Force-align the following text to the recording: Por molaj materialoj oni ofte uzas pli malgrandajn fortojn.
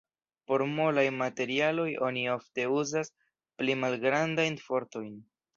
Por 0.51 0.61
molaj 0.79 1.03
materialoj 1.17 1.85
oni 2.09 2.25
ofte 2.37 2.67
uzas 2.79 3.15
pli 3.61 3.79
malgrandajn 3.85 4.63
fortojn. 4.67 5.17